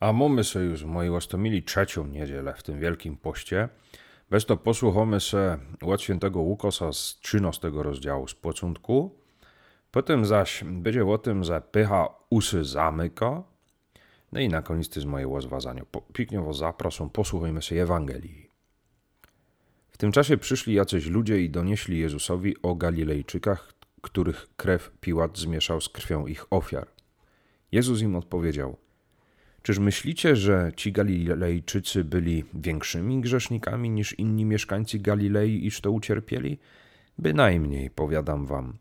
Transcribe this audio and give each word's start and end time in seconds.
A 0.00 0.12
mamy 0.12 0.44
se 0.44 0.64
już, 0.64 0.84
moi 0.84 1.10
łastomili, 1.10 1.62
trzecią 1.62 2.06
niedzielę 2.06 2.54
w 2.54 2.62
tym 2.62 2.80
Wielkim 2.80 3.16
Poście. 3.16 3.68
Bez 4.30 4.46
to 4.46 4.56
posłuchamy 4.56 5.20
se 5.20 5.58
od 5.82 6.02
świętego 6.02 6.40
Łukosa 6.40 6.92
z 6.92 7.18
13 7.22 7.70
rozdziału 7.74 8.28
z 8.28 8.34
początku. 8.34 9.14
Potem 9.90 10.24
zaś 10.24 10.64
będzie 10.64 11.06
o 11.06 11.18
tym, 11.18 11.44
że 11.44 11.60
pycha 11.60 12.08
usy 12.30 12.64
zamyka. 12.64 13.42
No 14.32 14.40
i 14.40 14.48
na 14.48 14.62
koniec 14.62 14.94
z 14.94 15.04
mojej 15.04 15.26
łozwazania. 15.26 15.82
Piknie 16.12 16.40
was 16.40 16.56
zapraszam, 16.56 17.10
posłuchajmy 17.10 17.62
się 17.62 17.76
Ewangelii. 17.76 18.50
W 19.90 19.98
tym 19.98 20.12
czasie 20.12 20.36
przyszli 20.36 20.74
jacyś 20.74 21.06
ludzie 21.06 21.40
i 21.40 21.50
donieśli 21.50 21.98
Jezusowi 21.98 22.62
o 22.62 22.74
Galilejczykach, 22.74 23.72
których 24.00 24.48
krew 24.56 24.92
Piłat 25.00 25.38
zmieszał 25.38 25.80
z 25.80 25.88
krwią 25.88 26.26
ich 26.26 26.52
ofiar. 26.52 26.88
Jezus 27.72 28.02
im 28.02 28.16
odpowiedział– 28.16 28.76
Czyż 29.62 29.78
myślicie, 29.78 30.36
że 30.36 30.72
ci 30.76 30.92
Galilejczycy 30.92 32.04
byli 32.04 32.44
większymi 32.54 33.20
grzesznikami 33.20 33.90
niż 33.90 34.18
inni 34.18 34.44
mieszkańcy 34.44 34.98
Galilei, 34.98 35.66
iż 35.66 35.80
to 35.80 35.90
ucierpieli? 35.90 36.58
Bynajmniej, 37.18 37.90
powiadam 37.90 38.46
wam. 38.46 38.78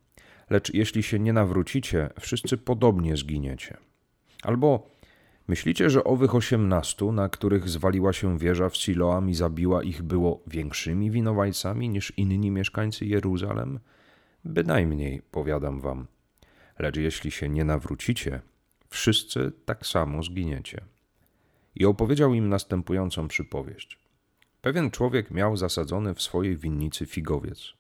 Lecz 0.50 0.74
jeśli 0.74 1.04
się 1.04 1.20
nie 1.20 1.34
nawrócicie, 1.34 2.10
wszyscy 2.20 2.58
podobnie 2.58 3.18
zginiecie. 3.18 3.78
Albo 4.44 4.90
myślicie, 5.48 5.90
że 5.90 6.04
owych 6.04 6.36
osiemnastu, 6.36 7.12
na 7.12 7.30
których 7.30 7.70
zwaliła 7.70 8.14
się 8.14 8.38
wieża 8.38 8.70
w 8.70 8.78
Siloam 8.78 9.30
i 9.30 9.34
zabiła 9.34 9.84
ich, 9.84 10.02
było 10.02 10.44
większymi 10.48 11.12
winowajcami 11.12 11.90
niż 11.90 12.14
inni 12.18 12.52
mieszkańcy 12.52 13.06
Jeruzalem? 13.06 13.80
Bynajmniej, 14.46 15.22
powiadam 15.32 15.80
wam. 15.80 16.08
Lecz 16.80 16.98
jeśli 16.98 17.32
się 17.32 17.50
nie 17.50 17.66
nawrócicie, 17.66 18.42
wszyscy 18.90 19.52
tak 19.66 19.86
samo 19.86 20.24
zginiecie. 20.24 20.82
I 21.76 21.86
opowiedział 21.86 22.34
im 22.34 22.50
następującą 22.50 23.28
przypowieść. 23.28 24.00
Pewien 24.62 24.92
człowiek 24.92 25.32
miał 25.32 25.58
zasadzony 25.58 26.14
w 26.14 26.22
swojej 26.22 26.58
winnicy 26.58 27.06
figowiec. 27.06 27.74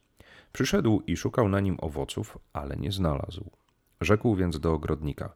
Przyszedł 0.53 1.03
i 1.07 1.17
szukał 1.17 1.49
na 1.49 1.59
nim 1.59 1.77
owoców, 1.81 2.37
ale 2.53 2.75
nie 2.77 2.91
znalazł. 2.91 3.49
Rzekł 4.01 4.35
więc 4.35 4.59
do 4.59 4.73
ogrodnika: 4.73 5.33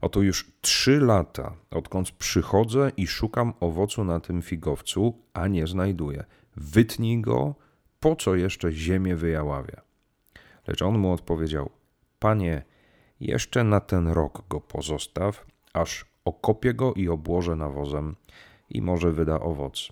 Oto 0.00 0.22
już 0.22 0.50
trzy 0.60 1.00
lata, 1.00 1.56
odkąd 1.70 2.10
przychodzę 2.10 2.92
i 2.96 3.06
szukam 3.06 3.52
owocu 3.60 4.04
na 4.04 4.20
tym 4.20 4.42
figowcu, 4.42 5.22
a 5.32 5.48
nie 5.48 5.66
znajduję. 5.66 6.24
Wytnij 6.56 7.20
go, 7.20 7.54
po 8.00 8.16
co 8.16 8.34
jeszcze 8.34 8.72
ziemię 8.72 9.16
wyjaławia? 9.16 9.80
Lecz 10.66 10.82
on 10.82 10.98
mu 10.98 11.12
odpowiedział: 11.12 11.70
Panie, 12.18 12.62
jeszcze 13.20 13.64
na 13.64 13.80
ten 13.80 14.08
rok 14.08 14.48
go 14.48 14.60
pozostaw, 14.60 15.46
aż 15.72 16.04
okopię 16.24 16.74
go 16.74 16.94
i 16.94 17.08
obłożę 17.08 17.56
nawozem 17.56 18.16
i 18.70 18.82
może 18.82 19.12
wyda 19.12 19.40
owoc. 19.40 19.88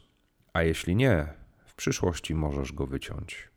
A 0.53 0.63
jeśli 0.63 0.97
nie, 0.97 1.27
w 1.65 1.75
przyszłości 1.75 2.35
możesz 2.35 2.73
go 2.73 2.87
wyciąć. 2.87 3.49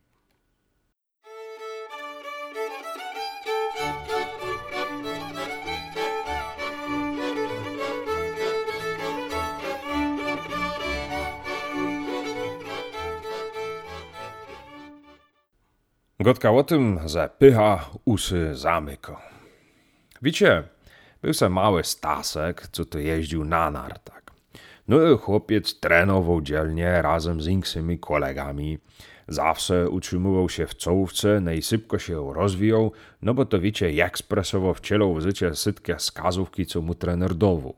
Gotka 16.20 16.52
o 16.52 16.64
tym, 16.64 16.99
że 17.05 17.30
pycha 17.39 17.89
usy 18.05 18.55
zamyka. 18.55 19.35
Wiecie, 20.25 20.63
był 21.21 21.33
se 21.33 21.49
mały 21.49 21.83
Stasek, 21.83 22.67
co 22.71 22.86
to 22.86 22.99
jeździł 22.99 23.45
na 23.45 23.71
nartach. 23.71 24.23
No 24.87 25.17
chłopiec 25.17 25.80
trenował 25.80 26.41
dzielnie 26.41 27.02
razem 27.02 27.41
z 27.41 27.47
innymi 27.47 27.99
kolegami. 27.99 28.77
Zawsze 29.27 29.89
utrzymywał 29.89 30.49
się 30.49 30.67
w 30.67 30.77
czołówce, 30.77 31.39
najszybko 31.39 31.99
się 31.99 32.33
rozwijał, 32.33 32.91
no 33.21 33.33
bo 33.33 33.45
to 33.45 33.59
wiecie, 33.59 34.05
ekspresowo 34.05 34.73
wcielał 34.73 35.13
w 35.13 35.21
życie 35.21 35.55
sytkie 35.55 35.95
skazówki, 35.99 36.65
co 36.65 36.81
mu 36.81 36.95
trener 36.95 37.36
dował. 37.36 37.75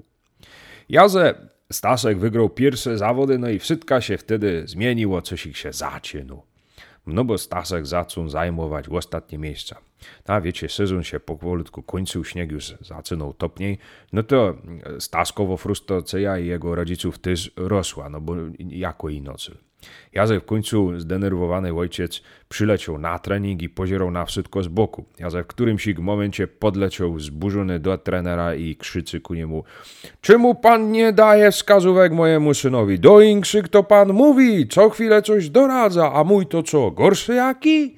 Jaze 0.90 1.36
Stasek 1.72 2.18
wygrał 2.18 2.50
pierwsze 2.50 2.98
zawody, 2.98 3.40
no 3.40 3.50
i 3.50 3.60
wszystko 3.60 4.02
się 4.02 4.18
wtedy 4.18 4.64
zmieniło, 4.68 5.22
coś 5.22 5.46
ich 5.46 5.58
się 5.58 5.74
zacięło. 5.74 6.57
No 7.08 7.26
bo 7.26 7.38
Stasek 7.38 7.88
zaczął 7.88 8.30
zajmować 8.30 8.90
ostatnie 8.90 9.38
miejsca. 9.38 9.78
A 10.26 10.42
wiecie, 10.42 10.70
sezon 10.70 11.04
się 11.04 11.20
powolutku 11.20 11.84
kończył, 11.84 12.24
śnieg 12.24 12.52
już 12.52 12.74
zaczynał 12.82 13.34
topniej, 13.34 13.78
no 14.14 14.24
to 14.24 14.56
Staskowo 15.00 15.58
frustracja 15.58 16.38
jego 16.38 16.76
rodziców 16.76 17.20
też 17.20 17.52
rosła, 17.56 18.10
no 18.10 18.22
bo 18.22 18.36
jako 18.60 19.10
i 19.10 19.22
nocy. 19.22 19.67
Jazek 20.14 20.44
w 20.44 20.46
końcu 20.46 21.00
zdenerwowany 21.00 21.74
ojciec 21.74 22.22
przyleciał 22.50 22.98
na 22.98 23.20
trening 23.20 23.62
i 23.62 23.70
pozierał 23.70 24.12
na 24.12 24.26
wszystko 24.26 24.64
z 24.64 24.68
boku. 24.68 25.06
Jazek 25.20 25.46
w 25.46 25.48
którymś 25.48 25.88
momencie 25.98 26.48
podleciał 26.48 27.20
zburzony 27.20 27.80
do 27.80 27.98
trenera 27.98 28.56
i 28.56 28.76
krzyczy 28.76 29.22
ku 29.22 29.34
niemu 29.34 29.64
Czemu 30.22 30.56
pan 30.56 30.92
nie 30.92 31.14
daje 31.14 31.52
wskazówek 31.52 32.14
mojemu 32.14 32.54
synowi? 32.54 33.00
Do 33.00 33.22
inkrzyk 33.22 33.70
to 33.70 33.84
pan 33.84 34.14
mówi, 34.14 34.68
co 34.68 34.90
chwilę 34.90 35.22
coś 35.22 35.50
doradza, 35.50 36.14
a 36.14 36.24
mój 36.24 36.48
to 36.48 36.64
co, 36.64 36.92
gorszy 36.92 37.34
jaki? 37.34 37.98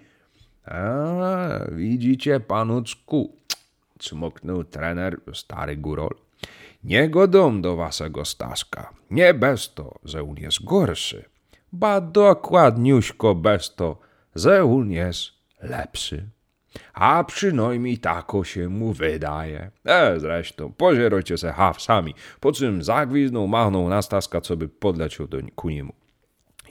A, 0.66 1.50
widzicie, 1.72 2.40
panuczku, 2.40 3.34
cmoknął 4.00 4.63
trener, 4.63 5.19
stary 5.34 5.78
górol. 5.78 6.16
Nie 6.84 7.09
godą 7.09 7.61
do 7.61 7.75
wasego 7.75 8.25
Staszka, 8.25 8.94
nie 9.11 9.34
bez 9.34 9.73
to, 9.73 9.96
że 10.03 10.23
on 10.23 10.35
jest 10.38 10.63
gorszy 10.63 11.25
ba 11.72 12.02
dokładniuśko 12.02 13.35
bez 13.35 13.75
to, 13.75 13.97
że 14.35 14.63
on 14.63 14.91
jest 14.91 15.31
lepszy. 15.62 16.30
A 16.94 17.24
przynajmniej 17.24 17.97
tako 17.97 18.44
się 18.44 18.69
mu 18.69 18.94
wydaje. 18.94 19.72
E, 19.85 20.19
zresztą, 20.19 20.74
pozierujcie 20.74 21.38
se 21.38 21.53
haw 21.53 21.81
sami, 21.81 22.13
po 22.40 22.52
czym 22.52 22.84
zagwiznął, 22.84 23.47
machnął 23.47 23.90
na 23.90 24.02
Staska, 24.02 24.41
co 24.41 24.58
by 24.58 24.69
podleciał 24.69 25.28
do, 25.28 25.38
ku 25.56 25.69
niemu. 25.69 25.94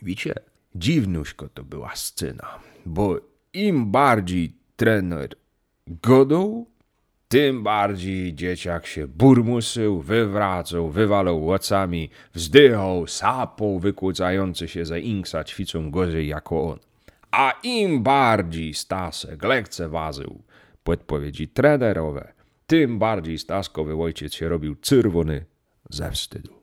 Widzicie, 0.03 0.35
dziwnuśko 0.75 1.49
to 1.49 1.65
była 1.65 1.97
scena, 1.97 2.59
bo 2.87 3.21
im 3.53 3.91
bardziej 3.91 4.57
trener 4.77 5.29
godał, 5.87 6.67
tym 7.29 7.63
bardziej 7.63 8.35
dzieciak 8.35 8.87
się 8.87 9.09
burmuszył, 9.09 10.03
wywracał, 10.03 10.91
wywalał 10.91 11.45
łocami, 11.45 12.11
wzdychał, 12.35 13.07
sapał, 13.07 13.79
wykłócający 13.79 14.69
się 14.69 14.85
ze 14.85 15.01
inksa 15.01 15.45
ćwicą 15.45 15.91
gorzej 15.91 16.29
jako 16.29 16.71
on. 16.71 16.79
A 17.31 17.53
im 17.63 18.03
bardziej 18.03 18.75
Stasek 18.75 19.45
lekceważył 19.45 20.43
podpowiedzi 20.85 21.49
trenerowe, 21.49 22.33
tym 22.67 22.99
bardziej 22.99 23.39
Staskowy 23.39 24.03
ojciec 24.03 24.35
się 24.35 24.49
robił 24.49 24.75
czerwony 24.75 25.45
ze 25.91 26.11
wstydu. 26.11 26.58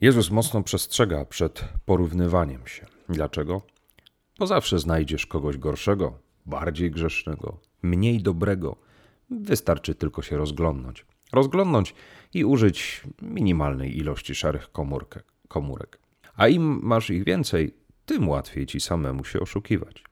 Jezus 0.00 0.30
mocno 0.30 0.62
przestrzega 0.62 1.24
przed 1.24 1.64
porównywaniem 1.84 2.66
się. 2.66 2.86
Dlaczego? 3.08 3.62
Bo 4.38 4.46
zawsze 4.46 4.78
znajdziesz 4.78 5.26
kogoś 5.26 5.58
gorszego, 5.58 6.18
bardziej 6.46 6.90
grzesznego, 6.90 7.60
mniej 7.82 8.22
dobrego. 8.22 8.76
Wystarczy 9.30 9.94
tylko 9.94 10.22
się 10.22 10.36
rozglądnąć. 10.36 11.06
Rozglądnąć 11.32 11.94
i 12.34 12.44
użyć 12.44 13.02
minimalnej 13.22 13.98
ilości 13.98 14.34
szarych 14.34 14.72
komórek, 14.72 15.24
komórek. 15.48 15.98
A 16.36 16.48
im 16.48 16.80
masz 16.82 17.10
ich 17.10 17.24
więcej, 17.24 17.74
tym 18.06 18.28
łatwiej 18.28 18.66
ci 18.66 18.80
samemu 18.80 19.24
się 19.24 19.40
oszukiwać. 19.40 20.04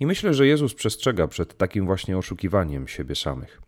I 0.00 0.06
myślę, 0.06 0.34
że 0.34 0.46
Jezus 0.46 0.74
przestrzega 0.74 1.28
przed 1.28 1.56
takim 1.56 1.86
właśnie 1.86 2.18
oszukiwaniem 2.18 2.88
siebie 2.88 3.14
samych. 3.16 3.62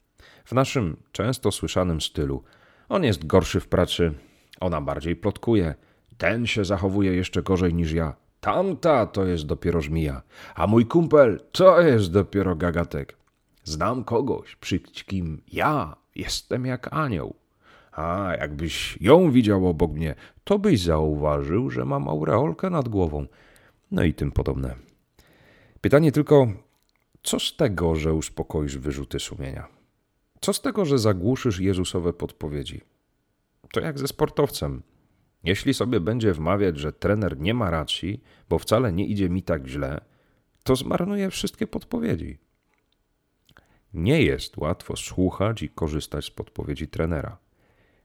W 0.44 0.52
naszym 0.52 0.96
często 1.12 1.52
słyszanym 1.52 2.00
stylu 2.00 2.42
on 2.88 3.04
jest 3.04 3.26
gorszy 3.26 3.60
w 3.60 3.68
pracy, 3.68 4.14
Ona 4.60 4.80
bardziej 4.80 5.16
plotkuje. 5.16 5.74
Ten 6.18 6.46
się 6.46 6.64
zachowuje 6.64 7.14
jeszcze 7.14 7.42
gorzej 7.42 7.74
niż 7.74 7.92
ja. 7.92 8.14
Tamta 8.40 9.06
to 9.06 9.24
jest 9.24 9.46
dopiero 9.46 9.80
żmija, 9.80 10.22
a 10.54 10.66
mój 10.66 10.86
kumpel 10.86 11.40
to 11.52 11.80
jest 11.80 12.12
dopiero 12.12 12.56
gagatek. 12.56 13.16
Znam 13.64 14.04
kogoś, 14.04 14.56
przy 14.56 14.80
kim 14.80 15.40
ja 15.52 15.96
jestem 16.14 16.66
jak 16.66 16.94
anioł. 16.94 17.34
A 17.92 18.32
jakbyś 18.38 18.98
ją 19.00 19.30
widział 19.30 19.68
obok 19.68 19.92
mnie, 19.92 20.14
to 20.44 20.58
byś 20.58 20.82
zauważył, 20.82 21.70
że 21.70 21.84
mam 21.84 22.08
aureolkę 22.08 22.70
nad 22.70 22.88
głową. 22.88 23.26
No 23.90 24.04
i 24.04 24.14
tym 24.14 24.32
podobne. 24.32 24.74
Pytanie 25.80 26.12
tylko, 26.12 26.48
co 27.22 27.40
z 27.40 27.56
tego, 27.56 27.96
że 27.96 28.14
uspokoisz 28.14 28.78
wyrzuty 28.78 29.20
sumienia? 29.20 29.66
Co 30.40 30.52
z 30.52 30.60
tego, 30.60 30.84
że 30.84 30.98
zagłuszysz 30.98 31.58
Jezusowe 31.58 32.12
podpowiedzi? 32.12 32.80
To 33.74 33.80
jak 33.80 33.98
ze 33.98 34.08
sportowcem. 34.08 34.82
Jeśli 35.44 35.74
sobie 35.74 36.00
będzie 36.00 36.32
wmawiać, 36.32 36.78
że 36.78 36.92
trener 36.92 37.38
nie 37.38 37.54
ma 37.54 37.70
racji, 37.70 38.22
bo 38.48 38.58
wcale 38.58 38.92
nie 38.92 39.06
idzie 39.06 39.30
mi 39.30 39.42
tak 39.42 39.66
źle, 39.66 40.00
to 40.64 40.76
zmarnuje 40.76 41.30
wszystkie 41.30 41.66
podpowiedzi. 41.66 42.38
Nie 43.94 44.22
jest 44.22 44.56
łatwo 44.56 44.96
słuchać 44.96 45.62
i 45.62 45.68
korzystać 45.68 46.24
z 46.24 46.30
podpowiedzi 46.30 46.88
trenera. 46.88 47.38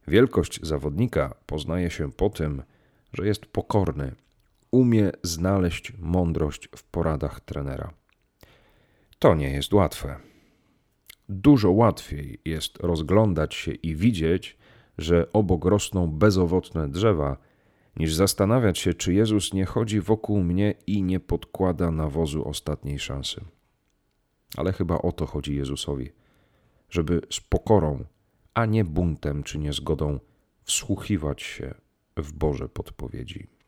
Wielkość 0.07 0.60
zawodnika 0.63 1.36
poznaje 1.45 1.89
się 1.89 2.12
po 2.12 2.30
tym, 2.30 2.63
że 3.13 3.27
jest 3.27 3.45
pokorny, 3.45 4.15
umie 4.72 5.12
znaleźć 5.24 5.94
mądrość 6.00 6.69
w 6.75 6.83
poradach 6.83 7.39
trenera. 7.42 7.94
To 9.19 9.36
nie 9.36 9.51
jest 9.51 9.74
łatwe. 9.74 10.19
Dużo 11.30 11.72
łatwiej 11.72 12.42
jest 12.45 12.77
rozglądać 12.77 13.56
się 13.56 13.72
i 13.72 13.95
widzieć, 13.95 14.59
że 15.01 15.34
obok 15.34 15.66
rosną 15.66 16.07
bezowocne 16.07 16.90
drzewa, 16.90 17.38
niż 17.96 18.13
zastanawiać 18.13 18.80
się, 18.80 18.94
czy 18.94 19.13
Jezus 19.13 19.54
nie 19.54 19.66
chodzi 19.66 20.01
wokół 20.01 20.44
mnie 20.44 20.74
i 20.88 21.04
nie 21.04 21.19
podkłada 21.19 21.92
nawozu 21.92 22.48
ostatniej 22.48 23.00
szansy. 23.00 23.42
Ale 24.57 24.74
chyba 24.74 24.98
o 24.98 25.12
to 25.12 25.25
chodzi 25.25 25.56
Jezusowi, 25.56 26.10
żeby 26.90 27.22
z 27.30 27.40
pokorą, 27.40 28.06
a 28.54 28.66
nie 28.66 28.86
buntem 28.86 29.44
czy 29.44 29.60
niezgodą 29.60 30.19
wsłuchiwać 30.63 31.42
się 31.42 31.74
w 32.18 32.34
Boże 32.34 32.69
podpowiedzi. 32.69 33.59